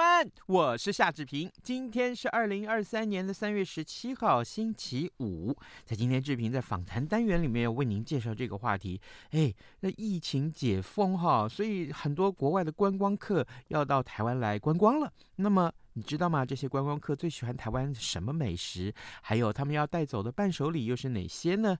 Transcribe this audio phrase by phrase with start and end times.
[0.00, 0.26] 湾！
[0.46, 1.52] 我是夏志平。
[1.62, 5.54] 今天是二零二三年的三月十七号，星期五。
[5.84, 8.98] 在今天，志平在访谈单元里面要为您介绍这个话题。
[9.32, 15.12] 哎，那疫情解封哈，所以很多国外的观光客要到台湾来观光了。
[15.36, 16.46] 那么你知道吗？
[16.46, 18.90] 这些观光客最喜欢台湾什么美食？
[19.20, 21.76] 还有他们要带走的伴手礼又是哪些呢？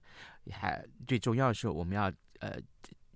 [0.51, 2.03] 还最重要的是，我们要
[2.39, 2.59] 呃。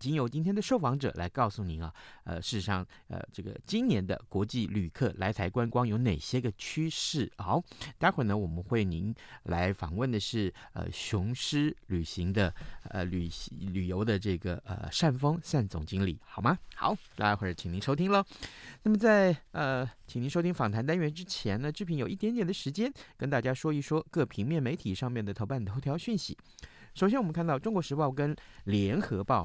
[0.05, 1.91] 经由今天的受访者来告诉您啊，
[2.25, 7.31] 呃，事实上，呃，这个今年的国际旅客来台观光有哪些个趋势？
[7.37, 7.59] 好，
[7.97, 9.11] 待会儿呢，我们会您
[9.45, 12.53] 来访问的是呃雄狮旅行的
[12.89, 13.27] 呃旅
[13.59, 16.55] 旅游的这个呃单峰单总经理，好吗？
[16.75, 18.23] 好，待会儿请您收听喽。
[18.83, 26.37] 那么在呃，请您收听访谈单元之前呢，志平有一点点的时间跟大家说一说各平面媒体上面的头版头条讯息。
[26.93, 28.33] 首先，我们看到《中国时报》跟
[28.65, 29.43] 《联合报》。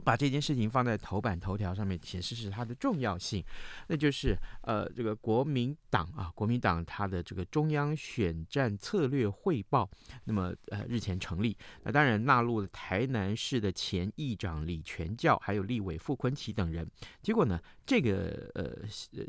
[0.00, 3.44] 把这件事情放在头版头条上面，显示是它的重要性。
[3.88, 9.88] 那就是呃，这个国民党啊，国民党它的这个中央选战策略汇报，
[10.24, 16.88] 那么呃日前成立，那当然纳入了台南市的前议长李全教，还有立委傅崐萁等人。
[17.20, 18.74] 结果呢，这个呃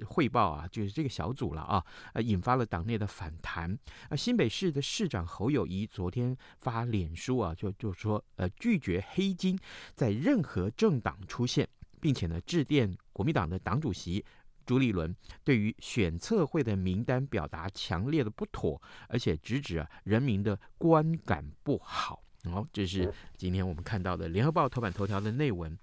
[0.05, 3.77] 汇报啊，就是这个小组了啊，呃引发了党内的反弹。
[4.09, 9.59] 啊，新北市的市长侯友谊昨天发脸书啊，就就说呃拒绝黑金
[9.93, 10.60] 在任何。
[10.61, 11.67] 和政党出现，
[11.99, 14.23] 并且呢，致电国民党的党主席
[14.65, 15.13] 朱立伦，
[15.43, 22.23] 对于选测会的名单表达强烈的不妥，而且直指啊人民的观感不好。
[22.45, 25.77] 哦，这是今天我们看到的《联合报》头版头条的内文。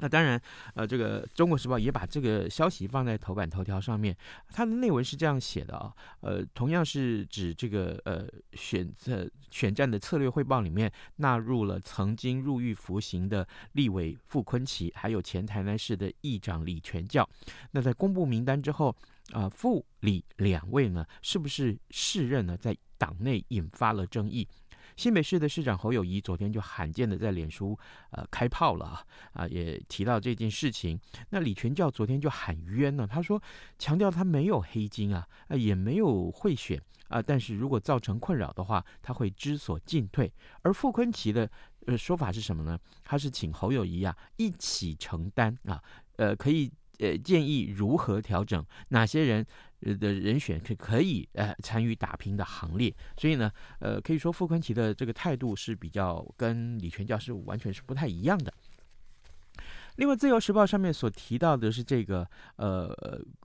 [0.00, 0.40] 那当然，
[0.74, 4.16] 呃，这个《中国时报》也把这个消息放在头版头条上面。
[4.48, 17.28] 它的内文是这样写的啊，呃，同样是指这个呃选择选战的策略汇报里面纳入了曾经入狱服刑的立委傅崐萁，还有前台南市的议长李全教。
[17.72, 18.88] 那在公布名单之后，
[19.32, 22.56] 啊、呃，傅李两位呢，是不是适任呢？
[22.56, 24.48] 在党内引发了争议。
[24.96, 27.78] 新北市的市长侯友谊昨天就罕见的在脸书
[28.10, 30.98] 呃开炮了啊啊，也提到这件事情。
[31.30, 33.42] 那李全教昨天就喊冤了，他说
[33.78, 40.32] 强调他没有黑金啊，啊也没有贿选啊，但是如果造成困扰的话，他会知所进退。
[40.62, 41.50] 而傅昆奇的
[41.86, 42.78] 呃说法是什么呢？
[43.02, 45.82] 他是请侯友谊啊一起承担啊，
[46.16, 49.46] 呃可以呃建议如何调整哪些人。
[49.80, 58.52] 的人选可可以呃参与打拼的行列，所以呢，呃，可以说傅昆萁的这个态度是比较跟李全教是完全是不太一样的。
[59.96, 62.26] 另外，《自由时报》上面所提到的是这个
[62.56, 62.86] 呃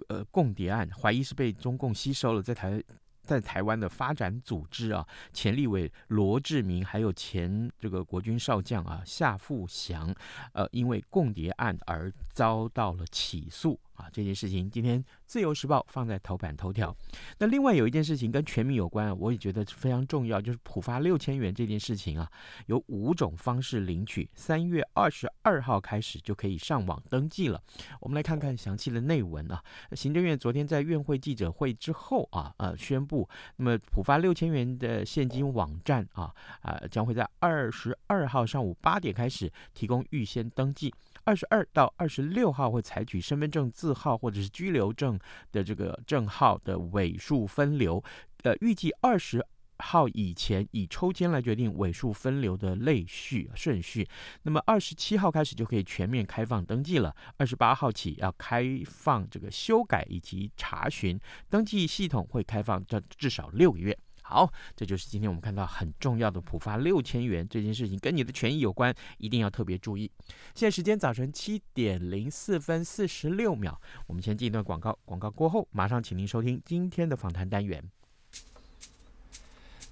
[0.08, 2.82] 呃共谍案，怀疑是被中共吸收了，在台
[3.24, 10.14] 在台湾的发展组织啊，前立委罗志明，还有前这个国军少将啊夏富祥，
[10.54, 13.78] 呃，因为共谍案而遭到了起诉。
[13.96, 16.96] 啊，这件事情今天《自由时报》放在头版头条。
[17.40, 22.30] 那另外有一件事情跟全民有关，我也觉得非常重要，就是普发六千元这件事情啊，
[22.68, 27.62] 有五种方式领取，三月二十二号开始就可以上网登记了。
[28.00, 29.64] 我们来看看详细的内文啊。
[29.94, 40.94] 行政院昨天在院会记者会之后啊，呃，宣布，那么普发六千元的现金网站啊，啊，将会在二十二号上午八点开始提供预先登记。
[41.26, 45.20] 二十二到二十六号会采取身份证字号或者是居留证
[45.52, 48.02] 的这个证号的尾数分流，
[48.44, 49.46] 呃，预计二十
[49.80, 54.08] 号以前以抽签来决定尾数分流的类序顺序。
[54.44, 61.20] 那么二十七号开始就可以全面开放登记了，二十八号起要开放这个修改以及查询，
[61.50, 63.98] 登记系统会开放至至少六个月。
[64.28, 70.12] 好，这就是今天我们看到很重要的浦发六千元这件事情，跟你的权益有关，一定要特别注意。
[70.56, 77.84] 现在时间早晨七点零四分四十六秒，我们先进一段广告，广告过后马上请您收听今天的访谈单元。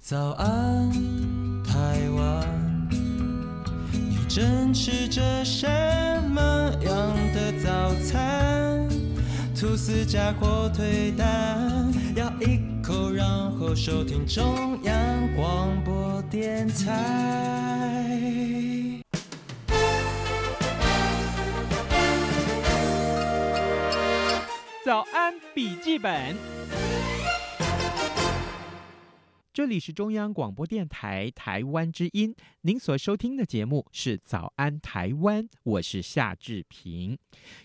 [0.00, 0.90] 早安，
[1.62, 2.88] 台湾，
[3.92, 5.66] 你正吃着什
[6.28, 6.42] 么
[6.82, 8.53] 样的早餐？
[9.64, 14.94] 吐司加火腿蛋，咬一口，然后收听中央
[15.34, 18.12] 广播电台。
[24.84, 26.36] 早安，笔记本。
[29.54, 37.16] 这里是中央广播电台台湾之音，您所收听的节目是《早安台湾》，我是夏志平。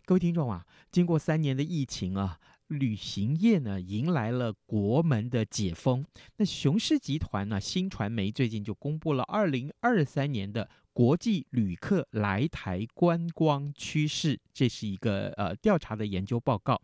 [0.06, 6.06] 各位听众啊，经过三年的疫情啊，旅行业呢迎来了国门的解封。
[6.38, 10.70] 那雄狮集团呢，新传媒最近就公布了二零二三年的
[11.00, 16.82] 国际旅客来台观光趋势，这是一个呃调查的研究报告。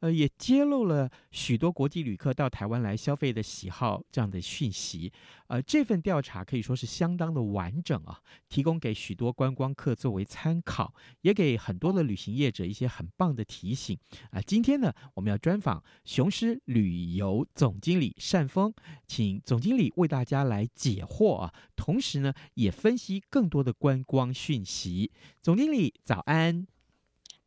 [0.00, 5.12] 呃，也揭露了许多国际旅客到台湾来消费的喜好这样的讯息。
[5.48, 13.98] 呃，这份调查可以说是相当的完整啊，提供给许多观光客作为参考，也给很多的旅行业者一些很棒的提醒。
[14.30, 18.72] 啊、今天呢，我们要专访雄狮旅游总经理单峰，
[19.06, 25.10] 请总经理为大家来解惑啊，同时呢，也分析更多的观光讯息。
[25.42, 26.66] 总经理早安。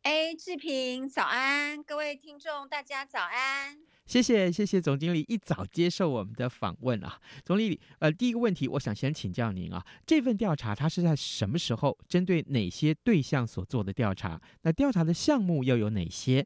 [0.02, 1.80] 哎，志平，早安！
[1.80, 3.78] 各位听众，大家早安！
[4.04, 7.80] 谢谢，谢谢总经理一早接受我们的访问啊，总经理。
[8.00, 14.42] 呃，第一个问题，我想先请教您啊，这份调查它是在什么时候，针对哪些对象所做的调查？
[14.62, 16.44] 那调查的项目又有哪些？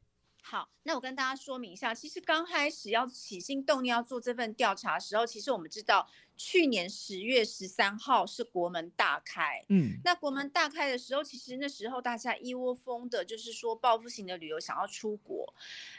[0.49, 6.07] 好，那我跟大家说明一下，其实刚开始要起心动念要做这份调查的时候，其实我们知道。
[6.39, 15.51] 去年十月十三号是国门大开，嗯，那国门大开的时候，其实那时候大家一窝蜂的，就是说报复性的旅游想要出国。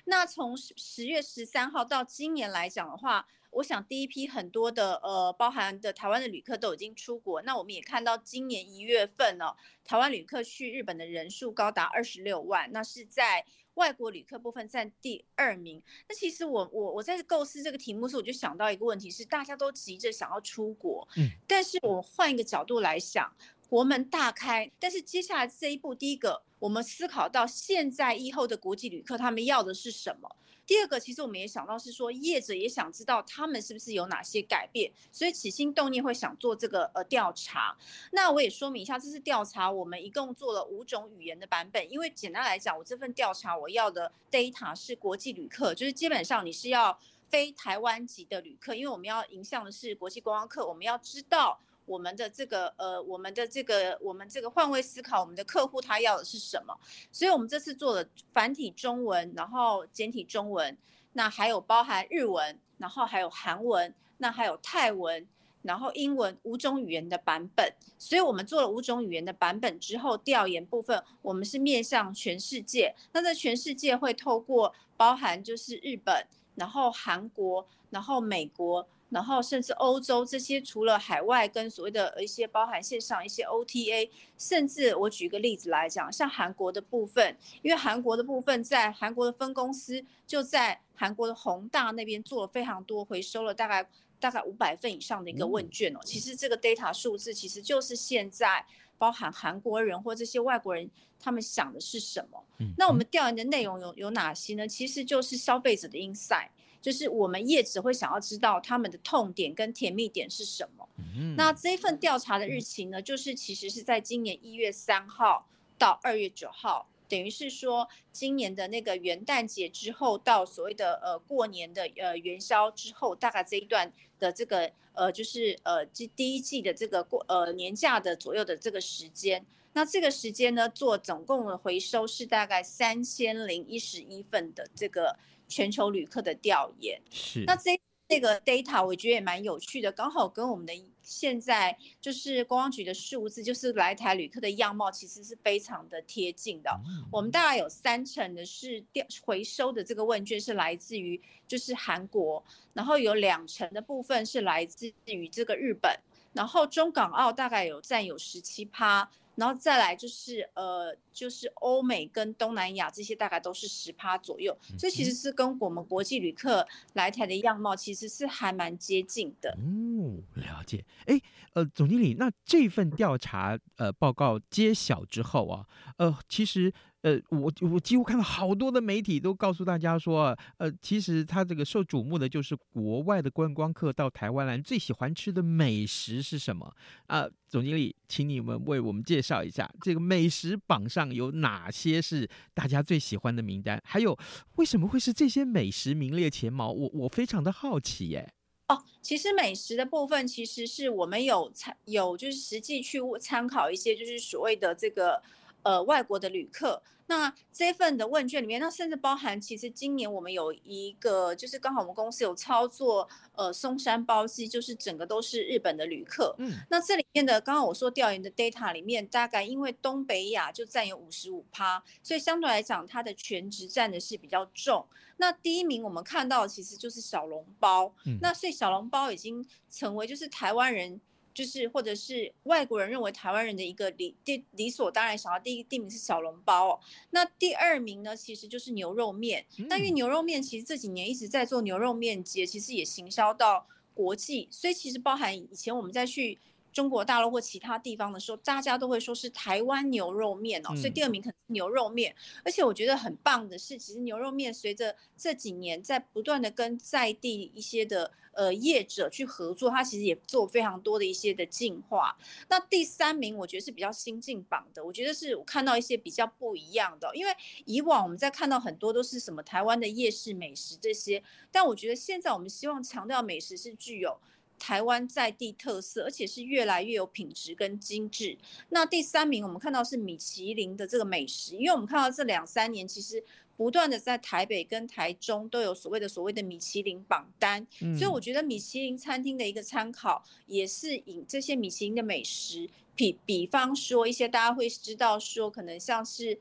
[0.05, 7.43] 那从十月十三号到今年来讲的话，我想第一批很多的呃，包含的台湾的旅客都已经出国。
[7.43, 9.55] 那我们也看到今年一月份呢，
[9.85, 13.45] 台湾旅客去日本的人数高达二十六万，那是在。
[13.75, 15.81] 外国旅客部分占第二名。
[16.09, 23.33] 那其实我我我在构思这个题目时，我就想到一个问题是，大家都急着想要出国，嗯，但是我换一个角度来想，
[23.69, 30.37] 国门大开，但是接下来这一步，第一个，我们思考到现在以后的国际旅客他们要的是什么？
[30.67, 37.77] 第二个，其实我们也想到是说，业者也想知道他们是不是有哪些改变，所以起心动念会想做这个呃调查。
[38.13, 41.93] 那我也说明一下，这是调查，我们一共做了五种语言的版本。
[41.93, 46.99] 因为简单来讲，我这份调查我要的 data 是国际旅客，就是基本上你是要
[47.29, 51.61] 非台湾籍的旅客，因为我们要迎向的是国际观光客，我们要知道。
[51.89, 56.79] 我们的这个呃，我们的这个，我们这个换位思考，我们的客户他要的是什么？
[57.11, 60.77] 所以我们这次做了繁体中文，然后简体中文，
[61.15, 65.27] 那还有包含日文，然后还有韩文，那还有泰文，
[65.63, 67.73] 然后英文五种语言的版本。
[67.97, 72.95] 所以我们做了五种语言的版本之后，调研部分我们是面向全世界。
[73.13, 76.27] 那在全世界会透过包含就是日本，
[76.57, 78.87] 然后韩国，然后美国。
[79.11, 93.89] 然后甚至欧洲这些，除了海外跟所谓的一些包含线上一些 OTA，甚至我举个例子来讲，像韩国的部分，因为韩国的部分在韩国的分公司就在韩国的宏大那边做了非常多，回收了大概
[94.21, 96.01] 大概五百份以上的一个问卷哦。
[96.05, 98.65] 其实这个 data 数字其实就是现在
[98.99, 102.45] 包含韩国人或这些外国人他们想的是什么。
[102.77, 104.69] 那我们调研的内容有有哪些呢？
[104.69, 106.49] 其实就是消费者的 insight。
[106.81, 110.89] 就是我们业者会想要知道他们的痛点跟甜蜜点是什么。
[111.37, 129.45] 那这一份调查的日期呢，就是其实是在今年一月三号到二月九号，等于是说今年的那个元旦节之后到所谓的呃过年的呃元宵之后，大概这一段的这个呃就是呃这第一季的这个过呃年假的左右的这个时间。
[129.73, 135.17] 那这个时间呢，做总共的回收是大概三千零一十一份的这个。
[135.49, 146.71] 全球旅客的调研是，那这这个 data 我觉得也蛮有趣的，刚好跟我们的现在就是观光局的数字，就是来台旅客的样貌，其实是非常的贴近的。
[147.11, 155.95] 我们大概有三成的是调回收的这个问卷是来自于就是韩国，然后有两成的部分是来自于这个日本，
[156.33, 159.11] 然后中港澳大概有占有十七趴。
[159.39, 169.57] 然后再来就是呃，就是欧美跟东南亚这些大概都是十趴左右，所以其实是跟我们国际旅客来台的样貌其实是还蛮接近的。
[169.57, 170.85] 嗯，了解。
[171.07, 171.21] 哎，
[171.53, 175.67] 呃，总经理，那这份调查呃报告揭晓之后啊，
[175.99, 186.75] 呃，其实呃，我我几乎看到好多的媒体都告诉大家说，呃，其实他这个受瞩目的就是国外的观光客到台湾来最喜欢吃的美食是什么
[187.07, 187.25] 啊？
[187.49, 194.19] 总经理，请你们为我们介绍一下这个美食榜上有哪些是大家最喜欢的名单，还有
[194.57, 196.73] 为什么会是这些美食名列前茅？
[196.73, 198.29] 我我非常的好奇耶。
[198.67, 205.23] 哦，其实美食的部分其实是我们有参有就是实际去参考一些就是所谓的这个。
[205.69, 216.35] 呃，外国的旅客，那这份的问卷里面，那甚至包含，其实今年我们有一个，就是刚好我们公司有操作，呃，松山包机，就是整个都是日本的旅客。
[216.39, 224.87] 嗯，那这里面的，刚刚我说调研的 data 里面，大概因为东北亚就占有五十五趴，所以相对来讲，它的全职占的是比较重。
[225.19, 230.99] 那第一名我们看到其实就是小笼包，嗯，那所以小笼包已经成为就是台湾人。
[231.35, 236.81] 就是或者是外国人认为台湾人的一个理第理所当然想要第一第一名是小笼包哦，
[237.11, 239.47] 那第二名呢其实就是牛肉面。
[239.69, 246.39] 那因为牛肉面其实这几年一直在做牛肉面节，其实也行销到国际，所以其实包含以前我们在去。
[246.73, 252.15] 中国大陆或其他地方的时候，大家都会说是台湾牛肉面哦，所以第二名可能是牛肉面。
[252.45, 262.17] 而且我觉得很棒的是，其实牛肉面随着这几年在不断的跟在地一些的呃业者去合作，它其实也做非常多的一些的进化。
[262.49, 267.33] 那第三名我觉得是比较新进榜的，我觉得是我看到一些比较不一样的，因为
[267.65, 274.21] 以往我们在看到很多都是什么台湾的夜市美食这些，但我觉得现在我们希望强调美食是具有。
[274.59, 278.37] 台湾在地特色，而且是越来越有品质跟精致。
[278.69, 283.23] 那第三名，我们看到是米其林的这个美食，因为我们看到这两三年其实
[283.57, 287.67] 不断的在台北跟台中都有所谓的所谓的米其林榜单，
[287.99, 296.39] 所以我觉得米其林餐厅的一个参考，也是以这些米其林的美食，比比方说一些大家会知道说，可能像是。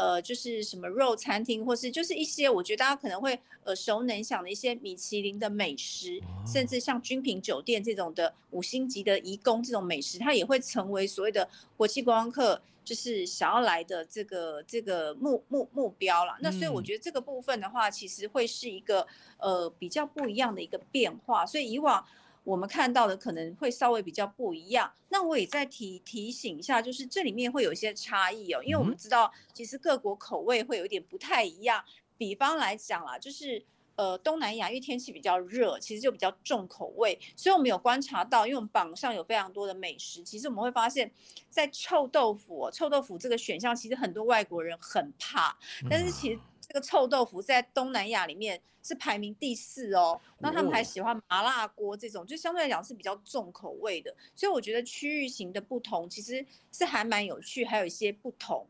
[0.00, 6.18] 呃，就是什么肉餐厅，或是就是一些我觉得大家可能会耳熟能详的一些米其林的美食，
[6.50, 16.34] 甚至像君品酒店这种的五星级的移工这种美食，它也会成为所谓的国际观光客就是想要来的这个这个目目目标了。
[16.40, 21.44] 那所以我觉得这个部分的话，其实会是一个呃比较不一样的一个变化。
[21.44, 22.02] 所以以往。
[22.42, 31.84] 我们看到的可能会稍微比较不一样，那我也再提提醒一下，就是这里面会有一些差异哦，因为我们知道其实各国口味会有一点不太一样。
[32.16, 33.62] 比方来讲啦，就是
[33.96, 41.10] 呃东南亚因为天气比较热，其实就比较重口味，所以我们有观察到，因为我们榜上有非常多的美食，其实我们会发现，
[41.48, 45.56] 在臭豆腐哦，臭豆腐这个选项，其实很多外国人很怕，
[45.88, 46.40] 但是其实。
[46.72, 58.64] 这个臭豆腐在东南亚里面是排名第四哦，那他们还喜欢麻辣锅这种，就相对来讲是比较重口味的，所以我觉得区域型的不同其实是还蛮有趣，还有一些不同。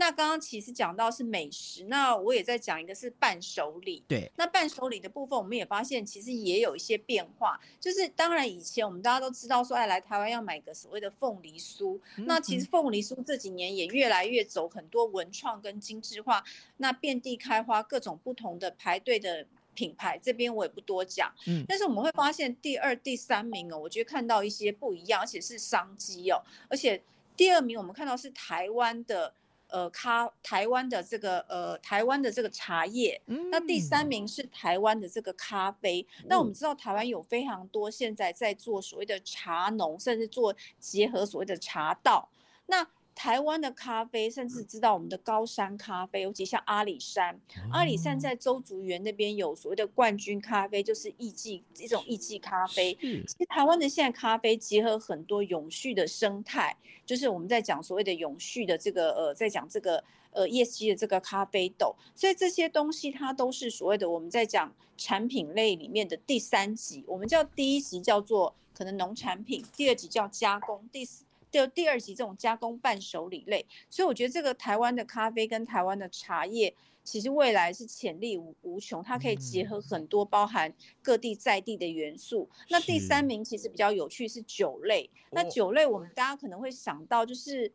[0.00, 4.02] 那刚刚其实讲到是美食，那我也在讲一个是伴手礼。
[4.08, 7.60] 对，那伴手礼的部分，我们也发现其实也有一些变化。
[7.78, 12.00] 就是当然以前我们大家都知道说，哎，来台湾要买个所谓的凤梨酥。
[12.16, 16.42] 那其实凤梨酥这几年也越来越走很多文创跟精致化，
[16.78, 21.30] 那遍地开花，各种不同的排队的品牌，这边我也不多讲。
[21.46, 26.40] 嗯，但是我们会发现第二、第三名哦，我觉得看到一些不一样，而且是商机哦。
[26.70, 27.02] 而且
[27.36, 29.34] 第二名我们看到是台湾的。
[29.70, 36.06] 呃，咖台湾的这个呃，台湾的这个茶叶，嗯，那第三名是台湾的这个咖啡。
[36.20, 42.28] 嗯，那我们知道台湾有非常多现在在做所谓的茶农，甚至做结合所谓的茶道。
[42.66, 42.86] 那
[43.22, 47.38] 台湾的咖啡，甚至知道我们的高山咖啡，尤其像阿里山，
[47.70, 52.94] 阿里山在周竹园那边有所谓的冠军咖啡，就是艺妓一种艺妓咖啡。
[52.94, 56.74] 其实台湾的现在咖啡结合很多永续的生态，
[57.04, 71.26] 就是我们在讲所谓的永续的这个呃，在讲这个呃 ESG 的这个咖啡豆，所以这些东西它都是所谓的我们在讲产品类里面的第三级，我们叫第一级叫做可能农产品，第二级叫加工，第四。
[71.50, 82.48] 就第二级这种加工伴手礼类，所以我觉得这个台湾的咖啡跟台湾的茶叶，其实未来是潜力无无穷，它可以结合很多包含各地在地的元素。
[82.68, 87.72] 那第三名其实比较有趣是酒类，那酒类我们大家可能会想到就是。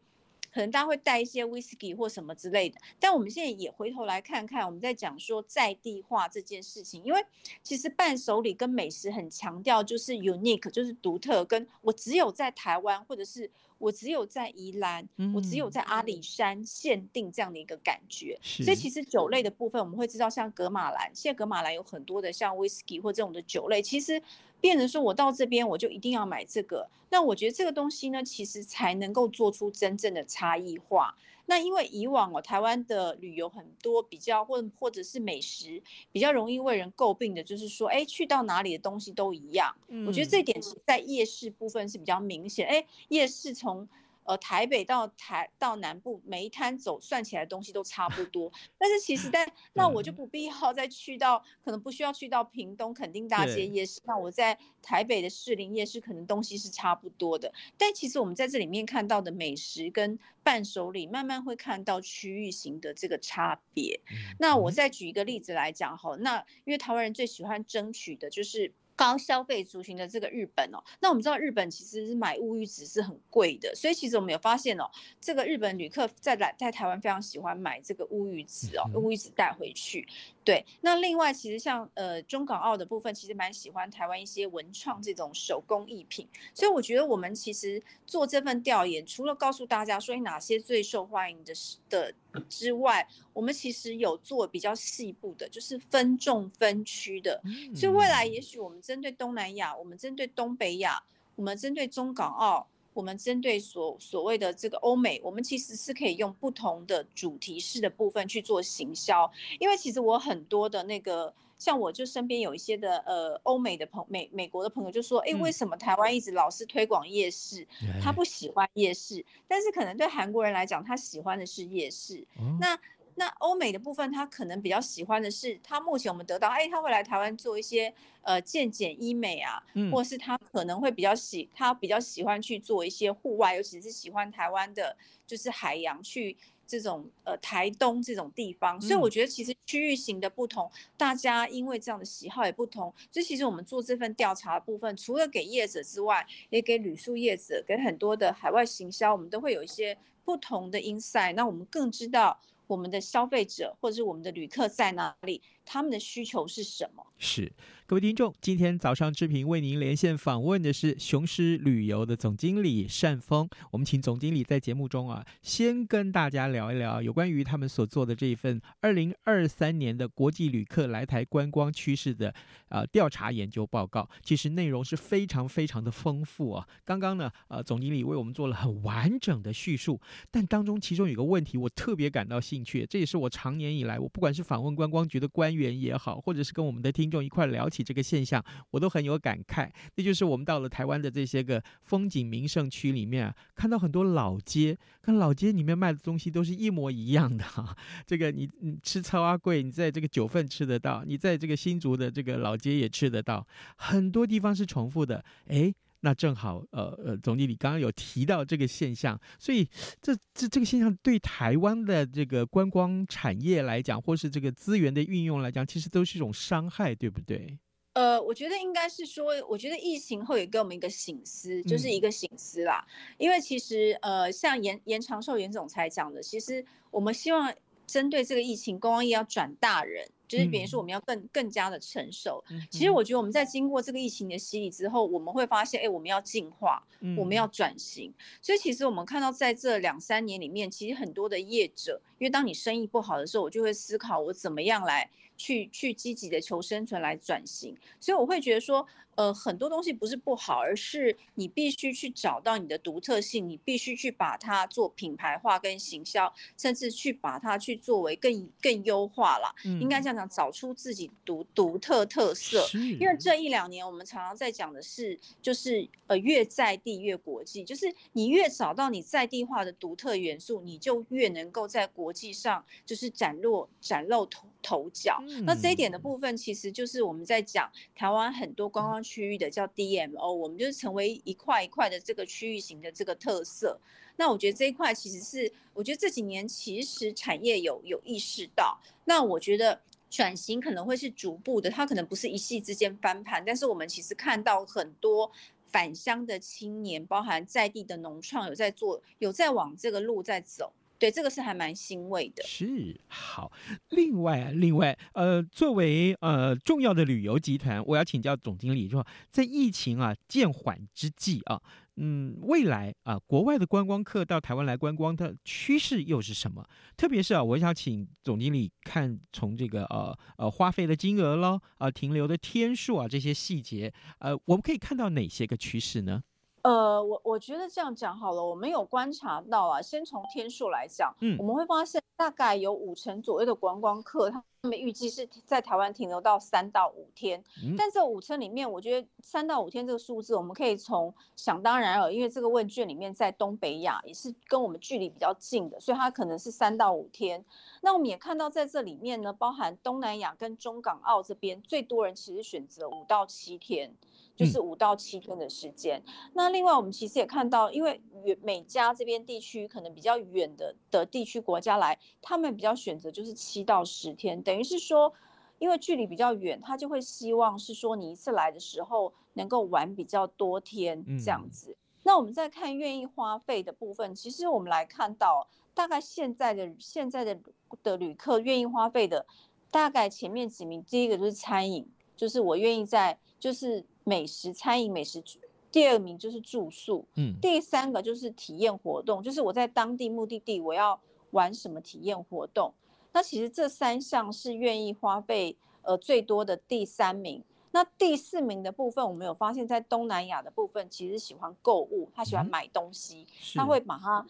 [0.56, 7.22] 可能大家会带一些 whisky 或什么之类的，但我们现在也回头来看看，我们在讲说在地化这件事情，因为
[7.62, 13.52] 其实伴手礼跟美食很强调就是 unique，就是独特，跟我只有在台湾，或者是
[13.86, 18.38] 我只有在宜兰，我只有在阿里山限定这样的一个感觉。
[18.42, 24.22] 所以其实酒类的部分，我们会知道像格马兰，现在格马兰有很多的像 whisky 或这种的酒类，其实。
[24.62, 26.90] 变成说，我到这边我就一定要买这个。
[27.12, 31.16] 那我觉得这个东西呢，其实才能够做出真正的差异化。
[31.48, 39.76] 那因为以往哦，台湾的旅游很多比较或或者是美食比较容易为人诟病的，就是说，哎，去到哪里的东西都一样。
[39.88, 42.68] 嗯、我觉得这一点是在夜市部分是比较明显。
[42.68, 43.88] 哎，夜市从
[44.26, 48.52] 呃，台北到台到南部，每一摊走算起来的东西都差不多。
[48.78, 54.02] 但是其实，但 那我就不必要再去到，可能不需要去到屏东垦丁大街夜市。
[54.06, 57.54] 那我在台北的士林夜市，可能东西是差不多的。
[57.78, 64.00] 但其实我们在这里面看到的美食跟伴手礼，慢慢会看到区域型的这个差别。
[64.40, 68.74] 那我再举一个例子来讲哈，那因为台湾人最喜欢争取的就是。
[68.96, 80.08] 高消费族群的这个日本哦，那我们知道日本其实买乌鱼子是很贵的，所以其实我们有发现哦，这个日本旅客在来在台湾非常喜欢买这个乌鱼子哦，乌鱼子带回去。
[80.44, 91.54] 对，那另外其实像呃中港澳的部分，其实蛮喜欢台湾一些文创这种手工艺品，所以我觉得我们其实做这份调研，除了告诉大家说哪些最受欢迎的
[91.90, 92.14] 的
[92.50, 97.42] 之外，我们其实有做比较细部的，就是分众分区的，
[97.76, 101.04] 所以未来也许我们针对东南亚，我们针对东北亚，
[101.36, 102.68] 我们针对中港澳。
[102.96, 117.66] 我们针对所所谓的这个欧美，我们其实是可以用不同的主题式的部分去做行销，因为其实我很多的那个，像我就身边有一些的呃欧美的朋美美国的朋友就说，哎，为什么台湾一直老是推广夜市？
[118.02, 122.26] 他不喜欢夜市，但是可能对韩国人来讲，他喜欢的是夜市。
[122.60, 122.78] 那
[123.18, 136.36] 那欧美的部分，他可能比较喜欢的是，他目前我们得到，哎，他会来台湾做一些呃健检医美啊，嗯、或是他可能会比较喜，他比较喜欢去做一些户外，尤其是喜欢台湾的，就是海洋去
[136.68, 138.80] 这种呃台东这种地方。
[138.82, 152.40] 所以我觉得其实区域型的不同，大家因为这样的喜好也不同，所以其实我们做这份调查的部分，除了给业者之外，也给旅宿业者，给很多的海外行销，我们都会有一些不同的 insight，那我们更知道。
[152.68, 155.40] 我们的消费者或者是我们的旅客在哪里？
[155.66, 157.04] 他们的需求是什么？
[157.18, 157.52] 是。
[157.88, 163.48] 各位听众，今天早上志平为您连线访问的是雄狮旅游的总经理单峰。
[163.70, 172.34] 我们请总经理在节目中啊，先跟大家聊一聊有关于他们所做的这一份二零二三年的国际旅客来台观光趋势的
[172.70, 174.10] 啊调查研究报告。
[174.24, 176.68] 其实内容是非常非常的丰富啊。
[176.84, 180.02] 刚刚呢，呃，总经理为我们做了很完整的叙述，
[180.32, 189.70] 但当中其中有个问题，我特别感到兴趣，这也是我长年以来，我不管是访问观光局的官员也好，或者是跟我们的听众一块聊起这个现象，我都很有感慨。
[189.96, 197.76] 那就是我们到了台湾的这些个风景名胜区里面，看到很多老街，跟老街里面卖的东西都是一模一样的哈。
[198.06, 203.46] 这个你你吃草仔粿，你在这个九份吃得到，你在这个新竹的这个老街也吃得到，
[203.78, 205.24] 很多地方是重复的。
[205.48, 209.68] 诶，那正好，呃呃，总经理刚刚有提到这个现象，所以
[210.02, 217.58] 这这这个现象对台湾的这个观光产业来讲，或是这个资源的运用来讲，其实都是一种伤害，对不对？
[217.94, 222.86] 呃，我觉得应该是说，我觉得疫情后也给我们一个醒思，就是一个醒思啦。
[222.86, 227.54] 嗯、因为其实，呃，像严严长寿严总裁讲的，其实我们希望
[227.88, 232.44] 针对这个疫情，观光业要转大人，就是比如说我们要更更加的成熟。
[232.50, 236.84] 嗯、其实我觉得我们在经过这个疫情的洗礼之后，我们会发现，哎，我们要进化，
[237.18, 238.10] 我们要转型。
[238.10, 245.10] 嗯、所以其实我们看到在这两三年里面，其实很多的业者，因为当你生意不好的时候，我就会思考我怎么样来。
[245.38, 248.88] 去去积极的求生存来转型，所以我会觉得说。
[249.16, 259.56] 呃，很多东西不是不好，而是你必须去找到你的独特性，你必须去把它做品牌化跟行销，甚至去把它去作为更更优化啦。
[259.64, 262.68] 嗯、应该这样讲，找出自己独独特特色。
[263.00, 275.24] 因为这一两年我们常常在讲的是，就是呃越在地越国际，就是你越找到你在地化的独特元素，你就越能够在国际上就是展露展露头头角。
[275.28, 278.96] 嗯、那这一点的部分，其实就是我们在讲台湾很多观光。
[279.06, 283.80] 区域的叫 DMO，我们就是成为一块一块的这个区域型的这个特色。
[284.16, 288.82] 那我觉得这一块其实是，我觉得这几年其实产业有有意识到。
[289.04, 293.44] 那我觉得转型可能会是逐步的，它可能不是一夕之间翻盘。
[293.46, 295.32] 但是我们其实看到很多
[295.68, 300.74] 返乡的青年，包含在地的农创有在做，有在往这个路在走。
[301.06, 302.42] 对，这个是还蛮欣慰的。
[302.48, 303.52] 是好，
[303.90, 311.62] 另外另外，呃，作为呃重要的旅游集团，我要请教总经理说，在疫情啊渐缓之际啊，
[311.98, 316.68] 嗯，未来啊，国外的观光客到台湾来观光的趋势又是什么？
[316.98, 326.24] 特别是啊，我想请总经理看从这个呃呃花费的金额咯，啊、呃，停留的天数啊这些细节，呃，我们可以看到哪些个趋势呢？
[326.66, 337.40] 呃，我我觉得这样讲好了，我们有观察到啊，先从天数来讲，嗯，我们会发现大概有五成左右的观光客，他们预计是在台湾停留到三到五天。
[337.64, 347.46] 嗯、但这五成里面，我觉得三到五天这个数字，我们可以从想当然尔，因为这个问卷里面在东北亚也是跟我们距离比较近的，所以它可能是三到五天。
[347.82, 353.94] 那我们也看到在这里面呢，包含东南亚跟中港澳这边，最多人其实选择五到七天。
[354.36, 356.02] 就是五到七天的时间。
[356.06, 356.14] 嗯。
[356.34, 365.14] 那另外，我们其实也看到，因为远美加这边地区可能比较远的的地区国家来，他们比较选择就是七到十天，等于是说，
[365.58, 371.72] 因为距离比较远，他就会希望是说你一次来的时候能够玩比较多天这样子。
[371.72, 371.76] 嗯。
[372.04, 377.40] 那我们再看愿意花费的部分，其实我们来看到，大概现在的现在的
[377.82, 379.26] 的旅客愿意花费的，
[379.72, 383.86] 大概前面几名，第一个就是餐饮，就是我愿意在就是。
[384.06, 385.22] 美食、餐饮、美食，
[385.70, 390.98] 第二名就是住宿，嗯，第三个就是体验活动，就是我在当地目的地我要
[391.32, 392.74] 玩什么体验活动。
[393.12, 397.44] 那其实这三项是愿意花费呃最多的第三名。
[397.72, 404.26] 那第四名的部分，我们有发现，在东南亚的部分，其实喜欢购物，他喜欢买东西，嗯、他会把它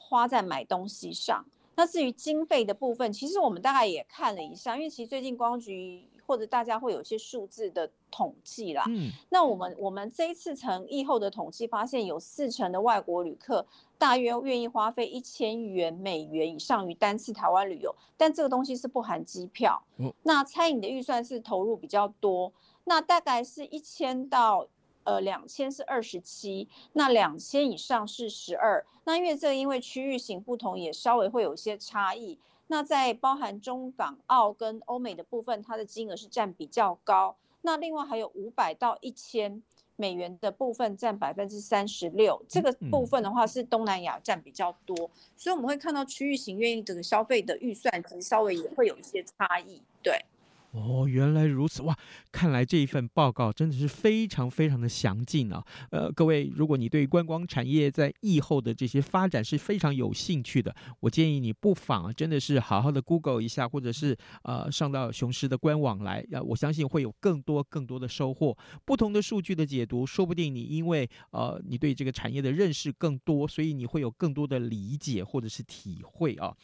[0.00, 1.44] 花在买东西上。
[1.74, 6.04] 那至于经费的部分，其实我们大概也看了一下，因为其实最近观光局。
[6.32, 13.66] 或者大家会有一些数字的统计啦，嗯，那我们我们这一次从疫后的统计发现，有四成的外国旅客
[13.98, 19.82] 大约愿意花费一千元美元以上于单次台湾旅游，但这个东西是不含机票。
[19.98, 22.50] 嗯，那餐饮的预算是投入比较多，
[22.84, 24.66] 那大概是一千到
[25.04, 28.82] 呃两千是二十七，那两千以上是十二。
[29.04, 32.38] 那因为这个因为区域型不同，也稍微会有一些差异。
[32.72, 37.36] 那在包含中港澳跟欧美的部分，它的金额是占比较高。
[37.60, 39.62] 那另外还有五百到一千
[39.96, 44.96] 美元的部分占百分之三十六，这个部分的话是东南亚占比较多。
[45.36, 50.24] 所以我们会看到区域型愿意这个消费的预算，其实稍微也会有一些差异，对。
[50.72, 51.94] 哦，原来如此哇！
[52.30, 55.62] 看来这一份报告真的是非常非常的详尽啊。
[55.90, 68.56] 呃，各位，如果你对观光产业在疫后的这些发展是非常有兴趣的，我建议你不妨真的是好好的 Google 一下，或者是呃上到雄狮的官网来，呃，我相信会有更多更多的收获。
[68.86, 76.56] 不同的数据的解读，说不定你因为呃你对这个产业的认识更多，所以你会有更多的理解或者是体会啊。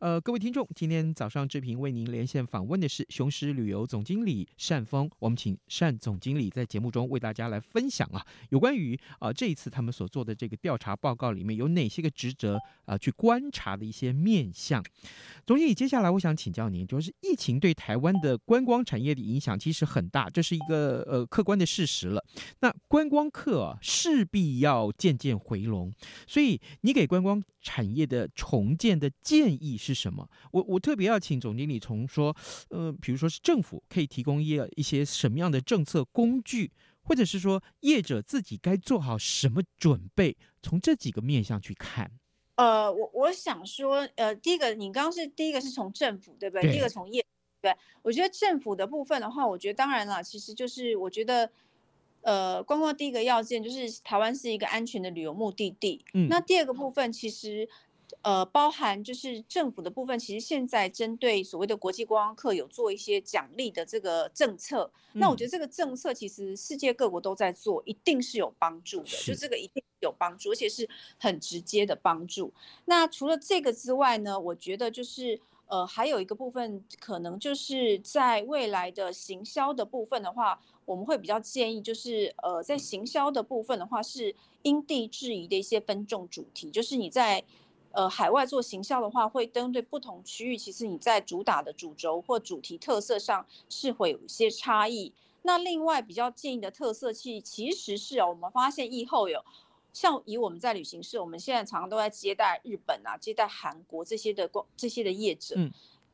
[0.00, 14.84] 呃，各位听众，今天早上志平为您连线访问的是雄狮旅游总经理单峰，我们请单总经理在节目中为大家来分享啊，有关于啊、这一次他们所做的这个调查报告里面有哪些个值得啊、去观察的一些面向。
[15.46, 22.22] 总经理，接下来我想请教您，就是疫情对台湾的观光产业的影响其实很大，这是一个呃客观的事实了。
[22.60, 25.92] 那观光客啊势必要渐渐回笼，
[26.26, 29.94] 所以你给观光产业的重建的建议是？
[30.04, 30.28] 什么？
[30.50, 32.36] 我我特别要请总经理从说，
[32.68, 36.70] 呃，比如说是政府可以提供一一些什么样的政策工具，
[37.02, 42.10] 或者是说业者自己该做好什么准备，从这几个面向去看。
[42.56, 46.62] 呃，我我想说，呃，第一个你刚刚是第一个是从政府对不对？
[46.62, 46.72] 对。
[46.72, 47.24] 第一个从业，
[47.62, 47.74] 对。
[48.02, 51.50] 我觉得政府的部分的话，我觉得当然了，其实就是我觉得，
[52.20, 56.04] 呃，观光第一个要件就是台湾是一个安全的旅游目的地。
[56.12, 56.28] 嗯。
[56.28, 57.68] 那第二个部分其实。
[58.22, 64.90] 呃，包含就是政府的部分，其实现在针对所谓的国际观光客有做一些奖励的这个政策。
[65.12, 65.20] 嗯。
[65.20, 72.52] 那我觉得这个政策其实世界各国都在做，一定是有帮助的，就这个一定有帮助，而且是很直接的帮助。
[72.86, 87.44] 那除了这个之外呢，我觉得就是呃，还有一个部分，可能就是在未来的行销的部分的话，我们会比较建议，就是呃，在行销的部分的话，是因地制宜的一些分众主题，就是你在。
[87.94, 95.12] 呃，海外做行销的话，会针对不同区域，其实你在主打的主轴或主题特色上是会有一些差异。
[95.42, 99.44] 那另外比较建议的特色，其其实是哦，我们发现以后有，
[99.92, 105.54] 像以我们在旅行社，我们现在常常都在接待日本啊，接待韩国这些的光这些的业者。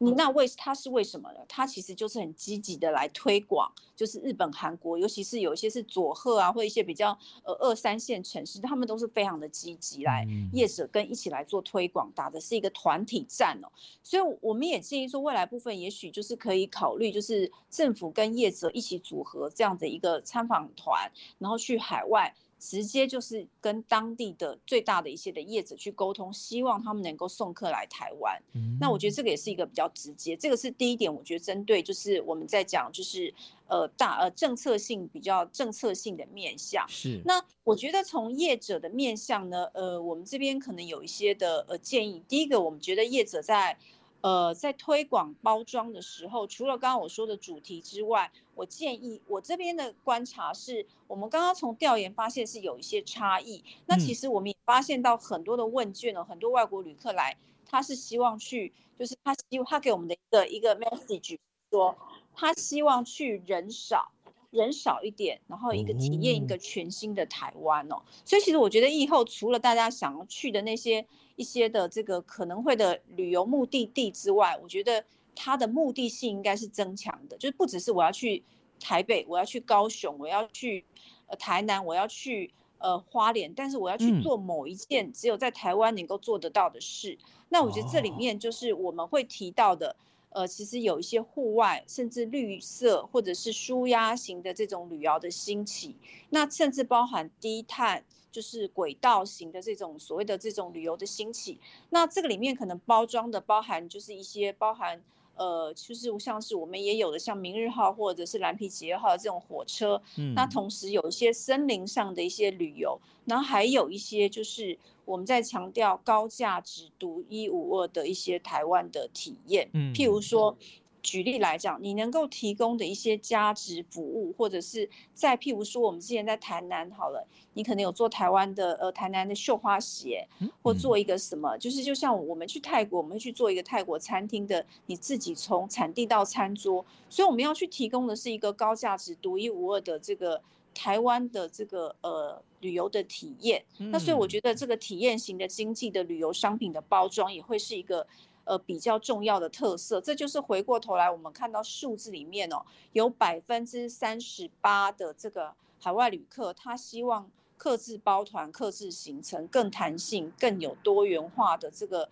[0.03, 1.41] 你那为他是为什么呢？
[1.47, 7.11] 他其实就是很积极的来推广，就是日本、韩国，尤其是有一些是佐贺啊，或一些比较
[7.45, 13.69] 呃二三线城市，他们都是非常的积极来业者跟一起来做推广，打的是一个团体战哦。
[14.03, 22.35] 所以我们也建议说，未来部分也许就是可以考虑，就是政府跟业者一起组合这样的一个参访团，然后去海外。
[22.61, 28.40] 直接就是跟当地的最大的一些的业者去沟通，希望他们能够送客来台湾。
[28.53, 31.12] 嗯、那我觉得这个也是一个比较直接，这个是第一点。
[31.12, 33.33] 我觉得针对就是我们在讲就是
[33.66, 36.87] 呃大呃政策性比较政策性的面向。
[36.88, 37.20] 是。
[37.25, 42.23] 那我觉得从业者的面向呢，呃，我们这边可能有一些的呃建议。
[42.29, 43.79] 第一个，我们觉得业者在
[44.22, 53.64] 呃，在推广包装的时候，除了刚刚我说的主题之外，我建议我这边的观察是，我们刚刚从调研发现是有一些差异。
[53.87, 61.38] 那其实我们也发现到很多的问卷呢，很多外国旅客来，他是希望去，就是他希望他给我们的一个一个 message
[61.70, 61.96] 说，
[62.35, 64.12] 他希望去人少。
[64.51, 75.05] 人少一点，然后一个体验一个全新的台湾哦，所以其实我觉得以后除了大家想要去的那些一些的这个可能会的旅游目的地之外，我觉得
[75.37, 78.43] 它的目的性应该是增强的，就是不只是我要去
[78.81, 80.85] 台北，我要去高雄，我要去
[81.29, 87.17] 呃台南，我要去呃花莲，但是我要去做某一件只有在台湾能够做得到的事。
[87.51, 89.95] 那我觉得这里面就是我们会提到的。
[90.31, 95.95] 呃，其实有一些户外，甚至绿色或者是舒压型的这种旅游的兴起，
[96.31, 105.03] 那甚至包含低碳，就是轨道型的这种所谓的这种旅游的兴起，那这个里面可能包装的包含就是一些包含。
[105.40, 120.55] 呃，就是像是我们也有的像明日号或者是蓝皮企业号这种火车，嗯，那同时有一些森林上的一些旅游，然后还有一些就是我们在强调高价值、独一无二的一些台湾的体验，嗯，譬如说。
[121.03, 130.27] 举例来讲，你能够提供的一些价值服务，或者是在譬如说，我们之前在台南好了，你可能有做台湾的呃台南的绣花鞋，
[130.63, 140.41] 或做一个什么，就是就像我们去泰国，我们会去做一个泰国餐厅的，你自己从产地到餐桌，所以我们要去提供的是一个高价值、独一无二的这个
[140.75, 143.65] 台湾的这个呃旅游的体验。
[143.79, 148.07] 那所以我觉得这个体验型的经济的旅游商品的包装也会是一个。
[148.51, 162.09] 呃，比较重要的特色，这就是回过头来我们看到数字里面哦，有百分之三十八的这个海外旅客，他希望克制包团、克制行程更弹性、更有多元化的这个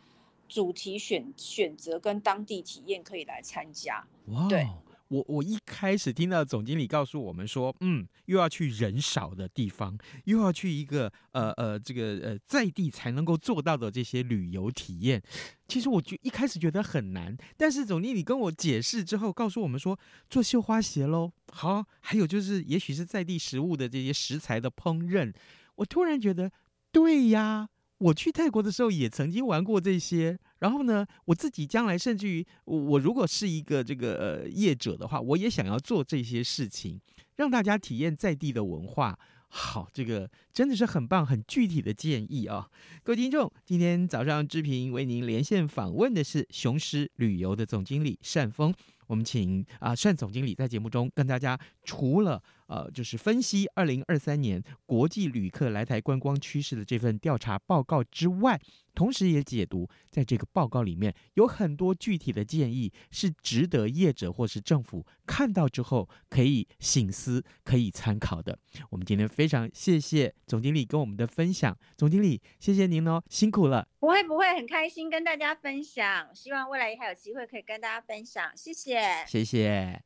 [0.48, 4.06] 主题选选择跟当地体验可以来参加。
[4.28, 4.68] 哇，对。
[5.08, 15.22] 我我一开始听到总经理告诉我们说，嗯，又要去人少的地方，又要去一个呃呃这个呃在地才能够做到的这些旅游体验。
[15.66, 25.32] 其实我就一开始觉得很难，但是总经理跟我解释之后，告诉我们说做绣花鞋喽，好，还有就是也许是在地食物的这些食材的烹饪，
[25.76, 26.52] 我突然觉得
[26.92, 27.68] 对呀。
[27.98, 37.00] 我去泰国的时候也曾经玩过这些，然后呢，我自己将来甚至于我如果是一个这个呃业者的话，我也想要做这些事情，
[37.36, 39.18] 让大家体验在地的文化。
[39.50, 42.68] 好，这个真的是很棒、很具体的建议啊！
[43.02, 48.74] 各位听众，今天早上志平为您连线访问的是雄狮旅游的总经理单峰。
[49.08, 58.60] 我们请啊单总经理在节目中跟大家除了呃就是分析二零二三年国际旅客来台观光趋势的这份调查报告之外，
[58.98, 68.58] 同时也解读在这个报告里面有很多具体的建议，是值得业者或是政府看到之后可以醒思、可以参考的。
[68.90, 73.86] 我们今天非常谢谢总经理跟我们的分享，总经理谢谢您哦，辛苦了。
[74.00, 79.00] 不会不会，很开心跟大家分享，希望未来还有机会可以跟大家分享，谢谢。
[79.28, 80.02] 谢谢。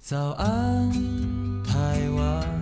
[0.00, 0.90] 早安，
[1.62, 2.61] 台湾，你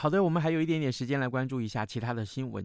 [0.00, 2.64] 好的，我们还有一点点时间来关注一下其他的新闻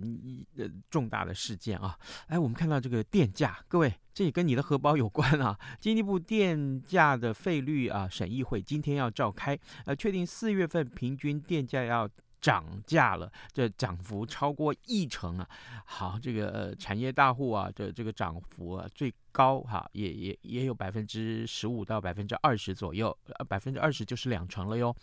[0.56, 1.98] 呃重大的事件啊。
[2.28, 5.58] 哎，我们看到这个电价，各位，这也跟你的荷包有关啊。
[5.80, 12.08] 经济部电价的费率啊审议会今天要召开，呃，确定四月份平均电价要
[12.40, 15.50] 涨价了，这涨幅超过一成啊。
[15.86, 24.96] 好，这个呃产业大户啊的这个涨幅啊最高哈、也也也有百分之十五到百分之二十左右，呃百分之二十就是两成了哟。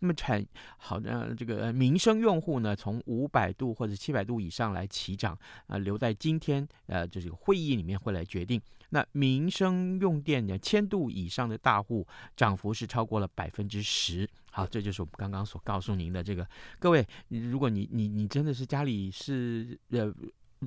[0.00, 0.44] 那么产
[0.76, 8.60] 好的这个民生用户呢，从五百度或者七百度以上来起涨啊，留在今天呃就是会议里面会来决定。
[8.90, 14.28] 那民生用电呢，千度以上的大户涨幅是超过了百分之十。
[14.50, 16.48] 好，这就是我们刚刚所告诉您的这个。
[16.78, 20.12] 各位，如果你你你真的是家里是呃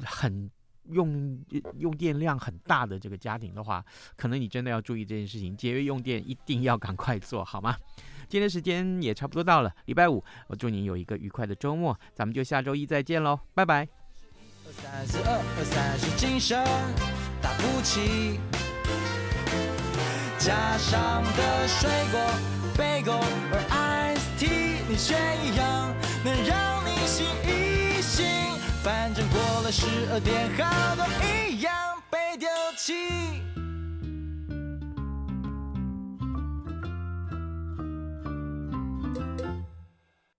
[0.03, 0.49] 很
[0.89, 1.43] 用
[1.79, 3.83] 用电量很大的这个家庭的话，
[4.15, 7.75] 可能你真的要注意这件事情，节约用电一定要赶快做好吗？
[8.31, 13.85] 今天时间也差不多到了，礼拜五，我祝您有一个愉快的周末，咱们就下周一再见喽，拜拜。
[14.65, 16.57] 二三十二，二三十精神
[17.41, 18.39] 打不起，
[20.39, 22.21] 加上的水果
[22.77, 23.19] 贝果
[23.51, 25.13] 和 iced tea，你却
[25.43, 28.25] 一样能让你醒一醒，
[28.81, 33.50] 反正过了十二点，好多一样被丢弃。